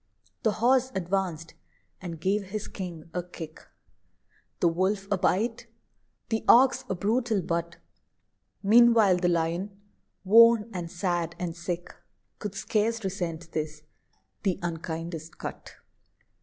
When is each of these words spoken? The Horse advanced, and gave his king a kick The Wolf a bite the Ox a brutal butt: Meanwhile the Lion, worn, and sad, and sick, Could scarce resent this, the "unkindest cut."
The 0.41 0.53
Horse 0.53 0.91
advanced, 0.95 1.53
and 2.01 2.19
gave 2.19 2.45
his 2.45 2.67
king 2.67 3.11
a 3.13 3.21
kick 3.21 3.61
The 4.59 4.67
Wolf 4.67 5.05
a 5.11 5.17
bite 5.19 5.67
the 6.29 6.43
Ox 6.49 6.85
a 6.89 6.95
brutal 6.95 7.43
butt: 7.43 7.77
Meanwhile 8.63 9.17
the 9.17 9.29
Lion, 9.29 9.79
worn, 10.23 10.71
and 10.73 10.89
sad, 10.89 11.35
and 11.37 11.55
sick, 11.55 11.93
Could 12.39 12.55
scarce 12.55 13.03
resent 13.03 13.51
this, 13.51 13.83
the 14.41 14.57
"unkindest 14.63 15.37
cut." 15.37 15.75